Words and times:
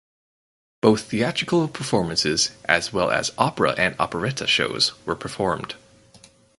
Both 0.81 1.11
theatrical 1.11 1.67
performances 1.67 2.49
as 2.65 2.91
well 2.91 3.11
as 3.11 3.31
opera 3.37 3.73
and 3.77 3.95
operetta 3.99 4.47
shows 4.47 4.93
were 5.05 5.13
performed. 5.15 5.75